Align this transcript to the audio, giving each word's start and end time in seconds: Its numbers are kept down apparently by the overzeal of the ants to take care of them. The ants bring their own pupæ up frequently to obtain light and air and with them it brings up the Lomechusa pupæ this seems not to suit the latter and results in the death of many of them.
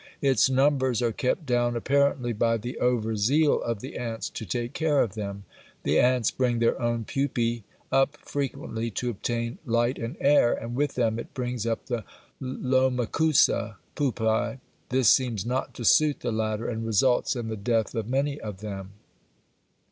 Its 0.23 0.49
numbers 0.49 0.99
are 1.03 1.11
kept 1.11 1.45
down 1.45 1.75
apparently 1.75 2.33
by 2.33 2.57
the 2.57 2.75
overzeal 2.81 3.61
of 3.61 3.81
the 3.81 3.95
ants 3.99 4.31
to 4.31 4.47
take 4.47 4.73
care 4.73 4.99
of 5.03 5.13
them. 5.13 5.43
The 5.83 5.99
ants 5.99 6.31
bring 6.31 6.57
their 6.57 6.81
own 6.81 7.05
pupæ 7.05 7.61
up 7.91 8.17
frequently 8.17 8.89
to 8.89 9.11
obtain 9.11 9.59
light 9.63 9.99
and 9.99 10.17
air 10.19 10.53
and 10.53 10.75
with 10.75 10.95
them 10.95 11.19
it 11.19 11.35
brings 11.35 11.67
up 11.67 11.85
the 11.85 12.03
Lomechusa 12.41 13.75
pupæ 13.95 14.57
this 14.89 15.07
seems 15.07 15.45
not 15.45 15.75
to 15.75 15.85
suit 15.85 16.21
the 16.21 16.31
latter 16.31 16.67
and 16.67 16.83
results 16.83 17.35
in 17.35 17.49
the 17.49 17.55
death 17.55 17.93
of 17.93 18.09
many 18.09 18.39
of 18.41 18.61
them. 18.61 18.93